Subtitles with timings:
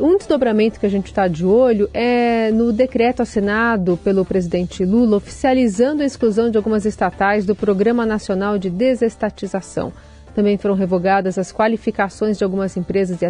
[0.00, 5.18] Um desdobramento que a gente está de olho é no decreto assinado pelo presidente Lula
[5.18, 9.92] oficializando a exclusão de algumas estatais do Programa Nacional de Desestatização.
[10.34, 13.26] Também foram revogadas as qualificações de algumas empresas e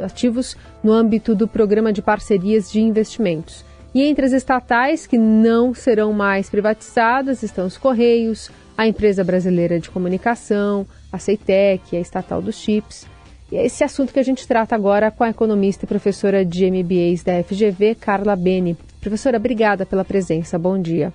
[0.00, 3.64] ativos no âmbito do Programa de Parcerias de Investimentos.
[3.92, 9.80] E entre as estatais que não serão mais privatizadas estão os Correios, a Empresa Brasileira
[9.80, 13.04] de Comunicação, a Ceitec, a estatal dos chips.
[13.52, 16.70] E é esse assunto que a gente trata agora com a economista e professora de
[16.70, 18.76] MBAs da FGV, Carla Beni.
[19.00, 20.58] Professora, obrigada pela presença.
[20.58, 21.12] Bom dia.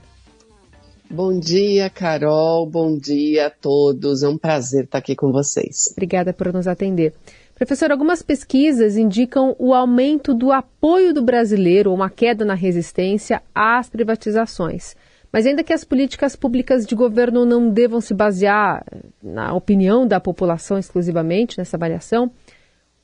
[1.09, 2.69] Bom dia, Carol.
[2.69, 4.21] Bom dia a todos.
[4.21, 5.89] É um prazer estar aqui com vocês.
[5.91, 7.13] Obrigada por nos atender.
[7.55, 13.89] Professor, algumas pesquisas indicam o aumento do apoio do brasileiro uma queda na resistência às
[13.89, 14.95] privatizações.
[15.31, 18.83] Mas ainda que as políticas públicas de governo não devam se basear
[19.21, 22.31] na opinião da população exclusivamente nessa avaliação,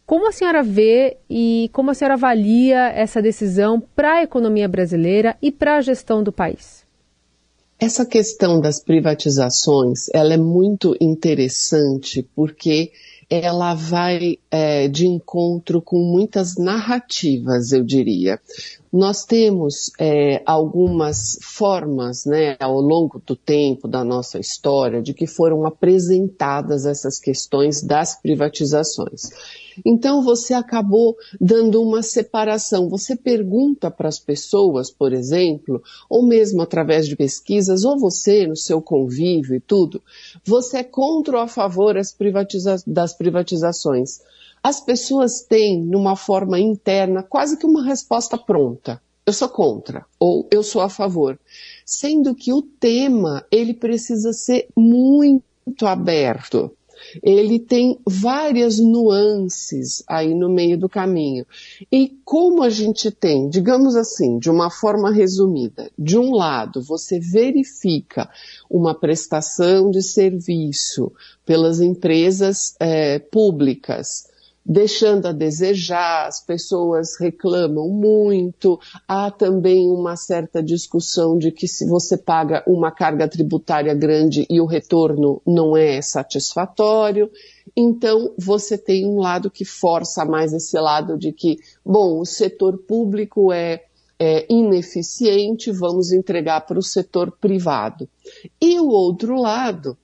[0.05, 5.35] como a senhora vê e como a senhora avalia essa decisão para a economia brasileira
[5.41, 6.85] e para a gestão do país?
[7.79, 12.91] Essa questão das privatizações, ela é muito interessante porque
[13.29, 18.39] ela vai é, de encontro com muitas narrativas, eu diria.
[18.95, 25.27] Nós temos é, algumas formas, né, ao longo do tempo da nossa história, de que
[25.27, 29.31] foram apresentadas essas questões das privatizações.
[29.85, 32.87] Então você acabou dando uma separação.
[32.87, 38.55] Você pergunta para as pessoas, por exemplo, ou mesmo através de pesquisas, ou você no
[38.55, 40.01] seu convívio e tudo,
[40.45, 41.97] você é contra ou a favor
[42.87, 44.21] das privatizações.
[44.65, 48.99] As pessoas têm, numa forma interna, quase que uma resposta pronta.
[49.23, 51.39] Eu sou contra ou eu sou a favor.
[51.85, 56.75] Sendo que o tema, ele precisa ser muito aberto
[57.21, 61.45] ele tem várias nuances aí no meio do caminho.
[61.91, 67.19] E como a gente tem, digamos assim, de uma forma resumida, de um lado, você
[67.19, 68.29] verifica
[68.69, 71.11] uma prestação de serviço
[71.45, 74.33] pelas empresas é, públicas,
[74.65, 81.87] deixando a desejar, as pessoas reclamam muito, há também uma certa discussão de que se
[81.87, 87.29] você paga uma carga tributária grande e o retorno não é satisfatório,
[87.77, 92.77] então você tem um lado que força mais esse lado de que, bom, o setor
[92.79, 93.83] público é
[94.17, 98.07] é, ineficiente, vamos entregar para o setor privado.
[98.61, 99.97] E o outro lado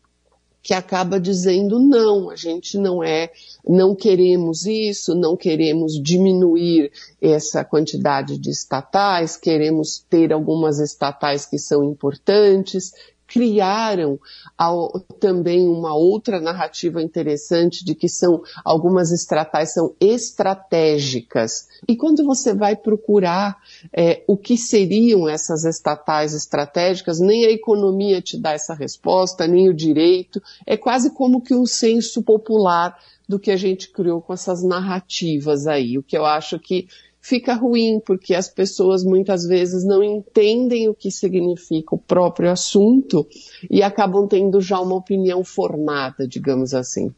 [0.63, 3.31] que acaba dizendo não, a gente não é,
[3.67, 11.57] não queremos isso, não queremos diminuir essa quantidade de estatais, queremos ter algumas estatais que
[11.57, 12.93] são importantes,
[13.31, 14.19] criaram
[14.57, 21.69] ao, também uma outra narrativa interessante de que são algumas estatais são estratégicas.
[21.87, 23.57] E quando você vai procurar
[23.95, 29.69] é, o que seriam essas estatais estratégicas, nem a economia te dá essa resposta, nem
[29.69, 30.41] o direito.
[30.67, 32.97] É quase como que um senso popular
[33.29, 36.89] do que a gente criou com essas narrativas aí, o que eu acho que
[37.21, 43.27] fica ruim, porque as pessoas muitas vezes não entendem o que significa o próprio assunto
[43.69, 47.13] e acabam tendo já uma opinião formada, digamos assim.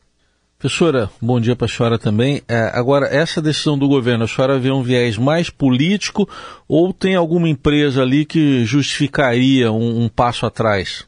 [0.59, 2.41] Professora, bom dia para a senhora também.
[2.47, 6.27] É, agora, essa decisão do governo, a senhora vê um viés mais político
[6.67, 11.05] ou tem alguma empresa ali que justificaria um, um passo atrás?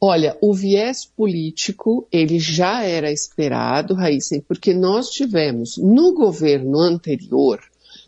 [0.00, 7.60] Olha, o viés político, ele já era esperado, Raíssa, porque nós tivemos no governo anterior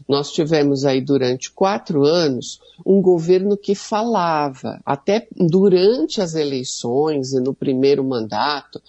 [0.08, 7.40] nós tivemos aí durante quatro anos um governo que falava, até durante as eleições e
[7.40, 8.80] no primeiro mandato,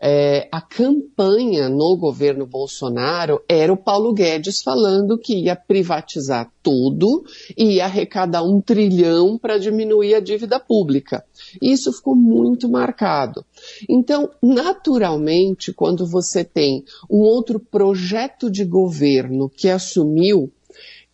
[0.00, 7.24] é, a campanha no governo Bolsonaro era o Paulo Guedes falando que ia privatizar tudo
[7.56, 11.24] e ia arrecadar um trilhão para diminuir a dívida pública.
[11.60, 13.44] Isso ficou muito marcado.
[13.88, 20.50] Então, naturalmente, quando você tem um outro projeto de governo que assumiu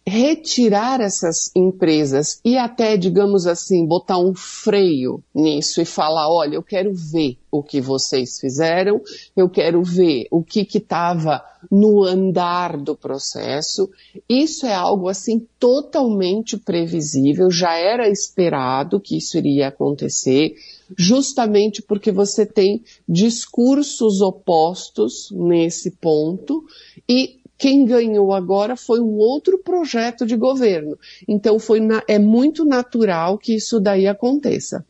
[0.07, 6.63] retirar essas empresas e até, digamos assim, botar um freio nisso e falar, olha, eu
[6.63, 9.01] quero ver o que vocês fizeram,
[9.37, 13.91] eu quero ver o que estava no andar do processo.
[14.29, 20.55] Isso é algo assim totalmente previsível, já era esperado que isso iria acontecer,
[20.97, 26.65] justamente porque você tem discursos opostos nesse ponto
[27.09, 30.99] e quem ganhou agora foi um outro projeto de governo.
[31.29, 34.83] Então foi na, é muito natural que isso daí aconteça.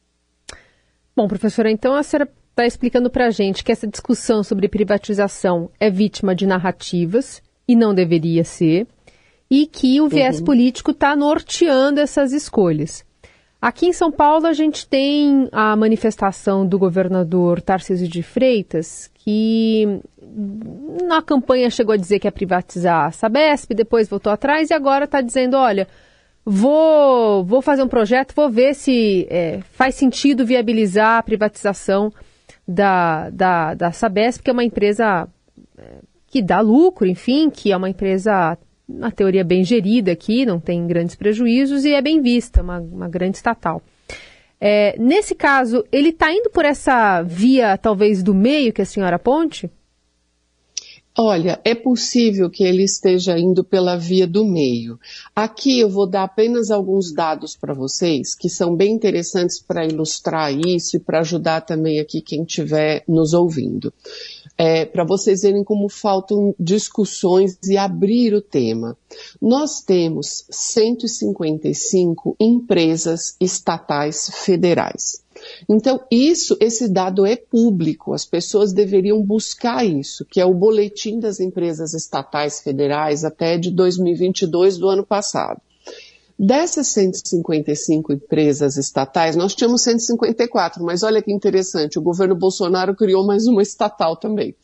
[1.17, 5.69] Bom, professora, então a senhora está explicando para a gente que essa discussão sobre privatização
[5.81, 8.87] é vítima de narrativas e não deveria ser.
[9.52, 10.44] e que o viés uhum.
[10.44, 13.05] político está norteando essas escolhas.
[13.61, 20.00] Aqui em São Paulo, a gente tem a manifestação do governador Tarcísio de Freitas, que
[21.02, 25.05] na campanha chegou a dizer que ia privatizar a Sabesp, depois voltou atrás e agora
[25.05, 25.87] está dizendo: olha,
[26.44, 32.12] vou, vou fazer um projeto, vou ver se é, faz sentido viabilizar a privatização
[32.67, 35.29] da, da, da Sabesp, que é uma empresa
[35.76, 35.82] é,
[36.26, 38.56] que dá lucro, enfim, que é uma empresa
[38.88, 43.08] na teoria, bem gerida aqui, não tem grandes prejuízos e é bem vista, uma, uma
[43.08, 43.82] grande estatal.
[44.61, 49.17] É, nesse caso, ele está indo por essa via, talvez, do meio que a senhora
[49.17, 49.70] aponte?
[51.22, 54.99] Olha, é possível que ele esteja indo pela via do meio.
[55.37, 60.50] Aqui eu vou dar apenas alguns dados para vocês que são bem interessantes para ilustrar
[60.50, 63.93] isso e para ajudar também aqui quem estiver nos ouvindo
[64.61, 68.94] é, para vocês verem como faltam discussões e abrir o tema.
[69.40, 75.22] Nós temos 155 empresas estatais federais.
[75.69, 81.19] Então, isso, esse dado é público, as pessoas deveriam buscar isso, que é o boletim
[81.19, 85.60] das empresas estatais federais até de 2022 do ano passado.
[86.38, 93.26] Dessas 155 empresas estatais, nós tínhamos 154, mas olha que interessante, o governo Bolsonaro criou
[93.26, 94.54] mais uma estatal também.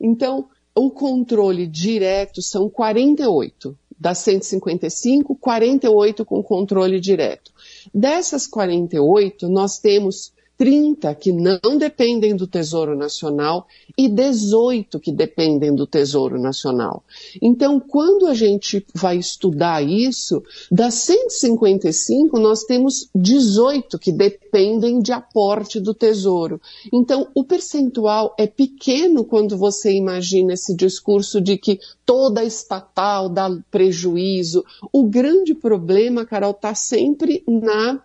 [0.00, 3.78] Então, o controle direto são 48.
[4.02, 7.52] Das 155, 48 com controle direto.
[7.94, 13.66] Dessas 48, nós temos 30 que não dependem do Tesouro Nacional
[13.98, 17.02] e 18 que dependem do Tesouro Nacional.
[17.40, 25.12] Então, quando a gente vai estudar isso, das 155 nós temos 18 que dependem de
[25.12, 26.60] aporte do Tesouro.
[26.92, 33.50] Então, o percentual é pequeno quando você imagina esse discurso de que toda estatal dá
[33.70, 34.64] prejuízo.
[34.92, 38.00] O grande problema, Carol, está sempre na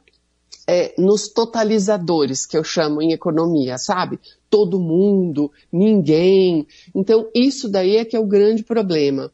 [0.67, 4.19] é, nos totalizadores, que eu chamo em economia, sabe?
[4.49, 6.67] Todo mundo, ninguém.
[6.93, 9.31] Então, isso daí é que é o grande problema.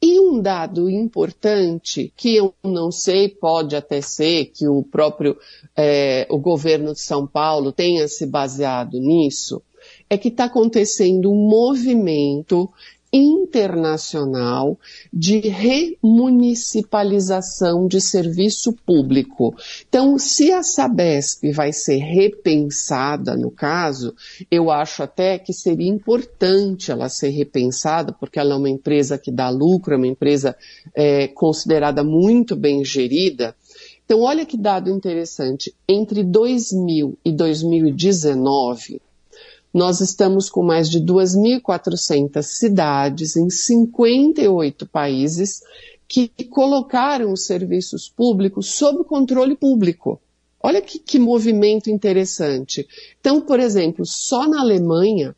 [0.00, 5.36] E um dado importante, que eu não sei, pode até ser que o próprio
[5.74, 9.62] é, o governo de São Paulo tenha se baseado nisso,
[10.08, 12.70] é que está acontecendo um movimento
[13.16, 14.76] internacional
[15.12, 19.54] de remunicipalização de serviço público.
[19.88, 24.16] Então, se a Sabesp vai ser repensada no caso,
[24.50, 29.30] eu acho até que seria importante ela ser repensada, porque ela é uma empresa que
[29.30, 30.56] dá lucro, é uma empresa
[30.92, 33.54] é, considerada muito bem gerida.
[34.04, 35.72] Então, olha que dado interessante.
[35.88, 39.00] Entre 2000 e 2019,
[39.74, 45.60] nós estamos com mais de 2.400 cidades em 58 países
[46.06, 50.20] que colocaram os serviços públicos sob controle público.
[50.62, 52.86] Olha que, que movimento interessante.
[53.20, 55.34] Então, por exemplo, só na Alemanha,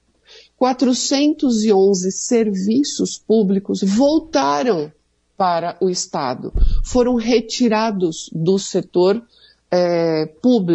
[0.58, 4.92] 411 serviços públicos voltaram
[5.36, 6.52] para o Estado,
[6.84, 9.22] foram retirados do setor
[9.70, 10.28] é,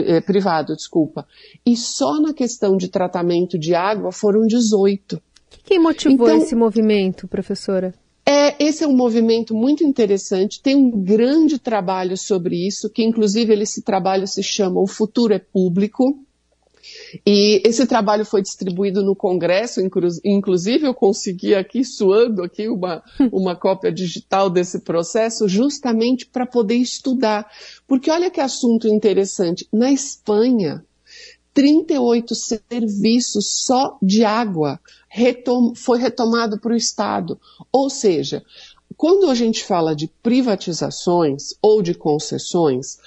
[0.06, 1.26] é, privado, desculpa.
[1.66, 5.22] E só na questão de tratamento de água foram 18.
[5.64, 7.94] Quem motivou então, esse movimento, professora?
[8.26, 13.54] É, esse é um movimento muito interessante, tem um grande trabalho sobre isso, que inclusive
[13.54, 16.20] esse trabalho se chama O Futuro é Público,
[17.26, 19.82] e esse trabalho foi distribuído no Congresso,
[20.24, 26.76] inclusive eu consegui aqui, suando aqui, uma, uma cópia digital desse processo, justamente para poder
[26.76, 27.50] estudar.
[27.88, 29.68] Porque olha que assunto interessante.
[29.72, 30.84] Na Espanha,
[31.54, 37.40] 38 serviços só de água retom foi retomado para o Estado.
[37.72, 38.44] Ou seja,
[38.98, 42.98] quando a gente fala de privatizações ou de concessões,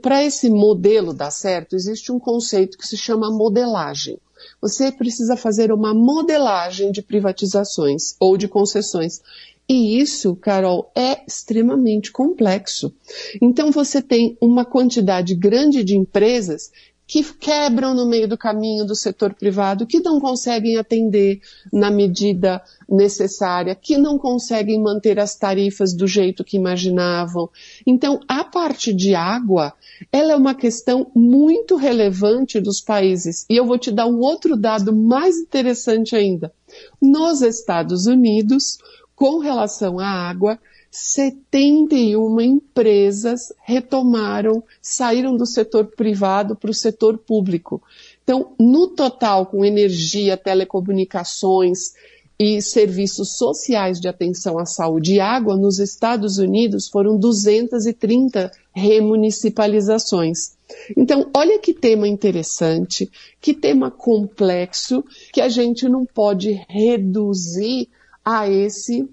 [0.00, 4.18] para esse modelo dar certo, existe um conceito que se chama modelagem.
[4.60, 9.20] Você precisa fazer uma modelagem de privatizações ou de concessões.
[9.68, 12.92] E isso, Carol, é extremamente complexo.
[13.40, 16.70] Então você tem uma quantidade grande de empresas
[17.06, 21.40] que quebram no meio do caminho do setor privado, que não conseguem atender
[21.72, 27.48] na medida necessária, que não conseguem manter as tarifas do jeito que imaginavam.
[27.86, 29.74] Então, a parte de água,
[30.10, 33.44] ela é uma questão muito relevante dos países.
[33.50, 36.52] E eu vou te dar um outro dado mais interessante ainda.
[37.00, 38.78] Nos Estados Unidos,
[39.14, 40.58] com relação à água,
[40.96, 47.82] 71 empresas retomaram, saíram do setor privado para o setor público.
[48.22, 51.94] Então, no total, com energia, telecomunicações
[52.38, 60.52] e serviços sociais de atenção à saúde e água nos Estados Unidos foram 230 remunicipalizações.
[60.96, 63.10] Então, olha que tema interessante,
[63.40, 67.88] que tema complexo, que a gente não pode reduzir
[68.24, 69.08] a esse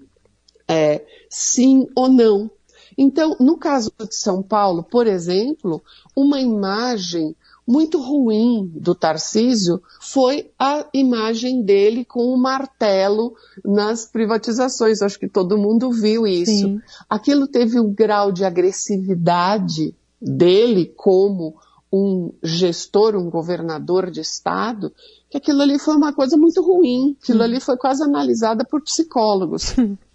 [0.72, 2.50] é, sim ou não.
[2.96, 5.82] Então, no caso de São Paulo, por exemplo,
[6.14, 7.34] uma imagem
[7.66, 15.00] muito ruim do Tarcísio foi a imagem dele com o martelo nas privatizações.
[15.00, 16.52] Acho que todo mundo viu isso.
[16.52, 16.80] Sim.
[17.08, 21.54] Aquilo teve um grau de agressividade dele como
[21.92, 24.92] um gestor, um governador de estado,
[25.30, 27.16] que aquilo ali foi uma coisa muito ruim.
[27.22, 29.74] Aquilo ali foi quase analisada por psicólogos.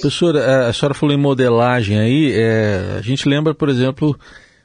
[0.00, 4.18] Professora, a senhora falou em modelagem aí, é, a gente lembra, por exemplo,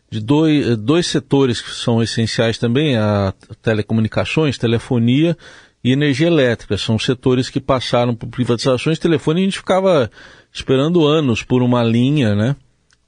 [0.10, 5.38] de dois, dois setores que são essenciais também, a telecomunicações, telefonia
[5.84, 6.78] e energia elétrica.
[6.78, 9.00] São setores que passaram por privatizações.
[9.00, 10.10] Telefone a gente ficava
[10.52, 12.56] esperando anos por uma linha né,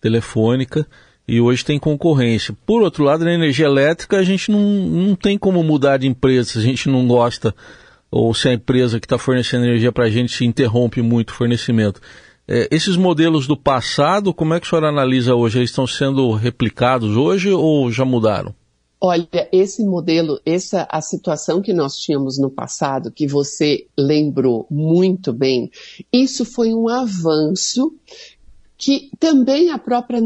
[0.02, 0.86] telefônica
[1.28, 2.56] e hoje tem concorrência.
[2.66, 6.60] Por outro lado, na energia elétrica a gente não, não tem como mudar de empresa
[6.60, 7.56] a gente não gosta
[8.12, 11.34] ou se a empresa que está fornecendo energia para a gente se interrompe muito o
[11.34, 12.02] fornecimento.
[12.48, 15.60] É, esses modelos do passado, como é que o senhor analisa hoje?
[15.60, 18.56] Eles estão sendo replicados hoje ou já mudaram?
[19.02, 25.32] Olha, esse modelo, essa a situação que nós tínhamos no passado, que você lembrou muito
[25.32, 25.72] bem,
[26.12, 27.94] isso foi um avanço
[28.80, 30.22] que também a própria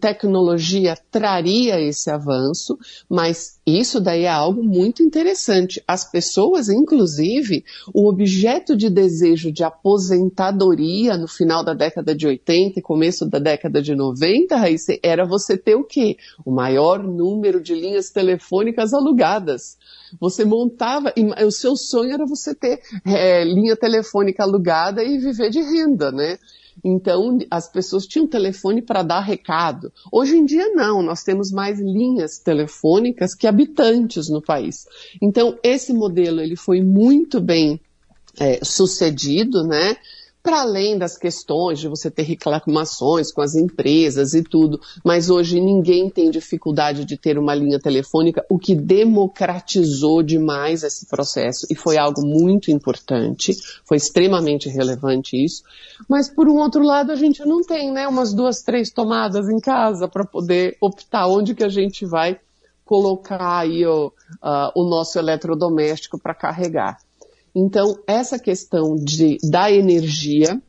[0.00, 5.84] tecnologia traria esse avanço, mas isso daí é algo muito interessante.
[5.86, 12.78] As pessoas, inclusive, o objeto de desejo de aposentadoria no final da década de 80
[12.78, 16.16] e começo da década de 90, Raíssa, era você ter o quê?
[16.46, 19.76] O maior número de linhas telefônicas alugadas.
[20.18, 21.12] Você montava,
[21.46, 26.38] o seu sonho era você ter é, linha telefônica alugada e viver de renda, né?
[26.84, 29.92] Então, as pessoas tinham telefone para dar recado.
[30.12, 31.02] Hoje em dia, não.
[31.02, 34.86] Nós temos mais linhas telefônicas que habitantes no país.
[35.20, 37.80] Então, esse modelo ele foi muito bem
[38.38, 39.96] é, sucedido, né?
[40.48, 45.60] Para além das questões de você ter reclamações com as empresas e tudo, mas hoje
[45.60, 51.74] ninguém tem dificuldade de ter uma linha telefônica, o que democratizou demais esse processo e
[51.74, 55.62] foi algo muito importante, foi extremamente relevante isso.
[56.08, 59.60] Mas por um outro lado, a gente não tem, né, umas duas, três tomadas em
[59.60, 62.40] casa para poder optar onde que a gente vai
[62.86, 66.96] colocar aí o, uh, o nosso eletrodoméstico para carregar.
[67.54, 70.60] Então, essa questão de, da energia,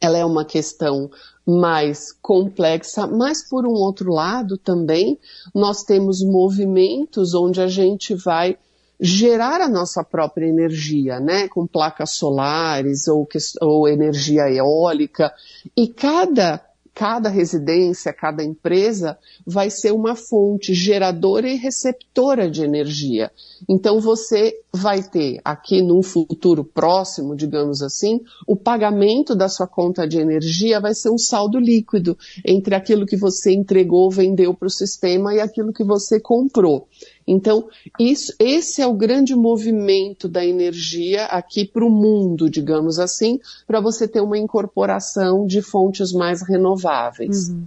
[0.00, 1.10] ela é uma questão
[1.46, 5.18] mais complexa, mas por um outro lado também
[5.54, 8.56] nós temos movimentos onde a gente vai
[8.98, 13.28] gerar a nossa própria energia, né, com placas solares ou,
[13.60, 15.32] ou energia eólica,
[15.76, 16.63] e cada
[16.94, 23.32] cada residência, cada empresa vai ser uma fonte geradora e receptora de energia.
[23.68, 30.06] Então você vai ter aqui num futuro próximo, digamos assim, o pagamento da sua conta
[30.06, 34.70] de energia vai ser um saldo líquido entre aquilo que você entregou, vendeu para o
[34.70, 36.86] sistema e aquilo que você comprou.
[37.26, 43.40] Então, isso, esse é o grande movimento da energia aqui para o mundo, digamos assim,
[43.66, 47.48] para você ter uma incorporação de fontes mais renováveis.
[47.48, 47.64] Uhum.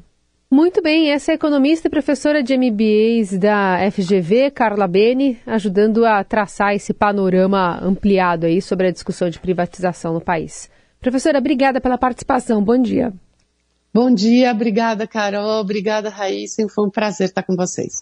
[0.50, 6.06] Muito bem, essa é a economista e professora de MBAs da FGV, Carla Beni, ajudando
[6.06, 10.70] a traçar esse panorama ampliado aí sobre a discussão de privatização no país.
[11.02, 12.64] Professora, obrigada pela participação.
[12.64, 13.14] Bom dia.
[13.94, 16.66] Bom dia, obrigada, Carol, obrigada, Raíssa.
[16.70, 18.02] Foi um prazer estar com vocês.